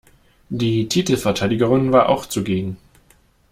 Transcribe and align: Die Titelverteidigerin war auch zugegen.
Die 0.49 0.87
Titelverteidigerin 0.89 1.91
war 1.91 2.09
auch 2.09 2.25
zugegen. 2.25 2.77